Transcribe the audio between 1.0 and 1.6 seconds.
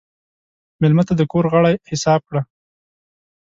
ته د کور